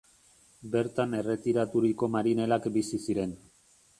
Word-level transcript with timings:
Bertan 0.75 1.13
erretiraturiko 1.17 2.09
marinelak 2.15 2.67
bizi 2.79 3.03
ziren. 3.09 3.37